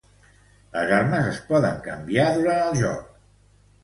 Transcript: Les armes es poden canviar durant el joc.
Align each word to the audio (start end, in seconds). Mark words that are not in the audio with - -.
Les 0.77 0.93
armes 0.99 1.27
es 1.33 1.37
poden 1.49 1.77
canviar 1.87 2.23
durant 2.39 2.63
el 2.63 2.81
joc. 2.81 3.05